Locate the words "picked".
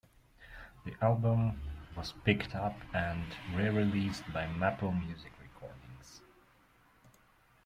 2.25-2.55